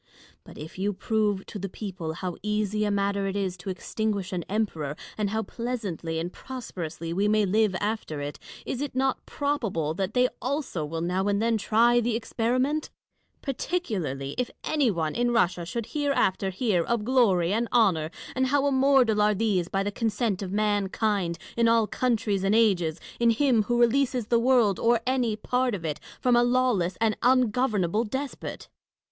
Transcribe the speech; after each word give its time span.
But 0.43 0.57
if 0.57 0.79
you 0.79 0.93
prove 0.93 1.45
to 1.45 1.59
tlie 1.59 1.71
people 1.71 2.13
how 2.13 2.35
easy 2.41 2.85
a 2.85 2.89
matter 2.89 3.27
it 3.27 3.35
is 3.35 3.55
to 3.57 3.69
extinguish 3.69 4.33
an 4.33 4.43
emperor, 4.49 4.95
and 5.15 5.29
how 5.29 5.43
pleasantly 5.43 6.17
and 6.17 6.33
prosperously 6.33 7.13
we 7.13 7.27
may 7.27 7.45
live 7.45 7.75
after 7.79 8.19
it. 8.19 8.39
CA 8.39 8.39
THARINE 8.39 8.49
AND 8.49 8.65
PRINCESS 8.65 8.65
DASHKOF. 8.65 8.71
89 8.71 8.75
is 8.75 8.81
it 8.81 8.95
not 8.97 9.25
probable 9.27 9.93
that 9.93 10.13
they 10.15 10.27
also 10.41 10.83
will 10.83 11.01
now 11.01 11.27
and 11.27 11.39
then 11.39 11.55
try 11.59 11.99
the 11.99 12.15
experiment; 12.15 12.89
particularly, 13.43 14.33
if 14.39 14.49
anyone 14.63 15.13
in 15.13 15.29
Russia 15.29 15.67
should 15.67 15.85
here 15.85 16.13
after 16.13 16.49
hear 16.49 16.83
of 16.83 17.05
glory 17.05 17.53
and 17.53 17.67
honour, 17.71 18.09
and 18.35 18.47
how 18.47 18.65
immortal 18.65 19.21
are 19.21 19.35
these 19.35 19.67
by 19.69 19.83
the 19.83 19.91
consent 19.91 20.41
of 20.41 20.51
mankind, 20.51 21.37
in 21.55 21.67
all 21.67 21.85
countries 21.85 22.43
and 22.43 22.55
ages, 22.55 22.99
in 23.19 23.29
him 23.29 23.61
who 23.65 23.79
releases 23.79 24.29
the 24.29 24.39
world, 24.39 24.79
or 24.79 24.99
any 25.05 25.35
part 25.35 25.75
of 25.75 25.85
it, 25.85 25.99
from 26.19 26.35
a 26.35 26.41
lawless 26.43 26.97
and 26.99 27.15
ungovernable 27.21 28.03
despot? 28.03 28.67